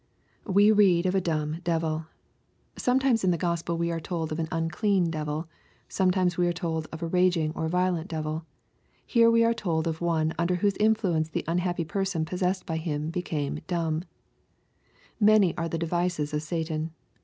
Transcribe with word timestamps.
We 0.47 0.71
read 0.71 1.05
of 1.05 1.13
a 1.13 1.21
dumb 1.21 1.57
devil. 1.63 2.07
Sometimes 2.75 3.23
in 3.23 3.29
the 3.29 3.37
Gospel 3.37 3.77
we 3.77 3.91
are 3.91 3.99
told 3.99 4.31
of 4.31 4.39
an" 4.39 4.47
unclean" 4.51 5.11
devil. 5.11 5.47
Sometimes 5.87 6.39
we 6.39 6.47
are 6.47 6.51
told 6.53 6.87
of 6.91 7.03
a 7.03 7.07
raging 7.07 7.53
and 7.55 7.69
violent 7.69 8.07
devil. 8.07 8.43
Here 9.05 9.29
we 9.29 9.43
are 9.43 9.53
told 9.53 9.85
of 9.85 10.01
one 10.01 10.33
under 10.39 10.55
wh(»se 10.55 10.77
influence 10.79 11.29
the 11.29 11.45
unhappy 11.47 11.85
person 11.85 12.25
possessed 12.25 12.65
by 12.65 12.77
him 12.77 13.11
be 13.11 13.21
caijie" 13.21 13.61
dumb." 13.67 14.01
Many 15.19 15.55
are 15.55 15.69
the 15.69 15.77
devices 15.77 16.33
of 16.33 16.41
Satan. 16.41 16.93